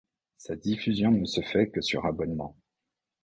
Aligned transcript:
Sa 0.37 0.55
diffusion 0.55 1.11
ne 1.11 1.25
se 1.25 1.41
fait 1.41 1.69
que 1.69 1.79
sur 1.79 2.07
abonnement. 2.07 2.57